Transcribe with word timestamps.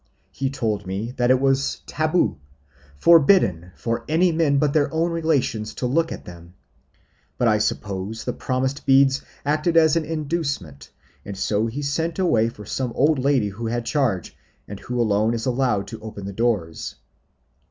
He 0.31 0.49
told 0.49 0.87
me 0.87 1.11
that 1.17 1.29
it 1.29 1.39
was 1.39 1.81
'tabu,' 1.85 2.37
forbidden 2.97 3.71
for 3.75 4.03
any 4.09 4.31
men 4.31 4.57
but 4.57 4.73
their 4.73 4.91
own 4.91 5.11
relations 5.11 5.75
to 5.75 5.85
look 5.85 6.11
at 6.11 6.25
them; 6.25 6.55
but 7.37 7.47
I 7.47 7.59
suppose 7.59 8.23
the 8.23 8.33
promised 8.33 8.87
beads 8.87 9.21
acted 9.45 9.77
as 9.77 9.95
an 9.95 10.03
inducement, 10.05 10.89
and 11.23 11.37
so 11.37 11.67
he 11.67 11.83
sent 11.83 12.17
away 12.17 12.49
for 12.49 12.65
some 12.65 12.91
old 12.95 13.19
lady 13.19 13.49
who 13.49 13.67
had 13.67 13.85
charge, 13.85 14.35
and 14.67 14.79
who 14.79 14.99
alone 14.99 15.35
is 15.35 15.45
allowed 15.45 15.85
to 15.89 15.99
open 16.01 16.25
the 16.25 16.33
doors. 16.33 16.95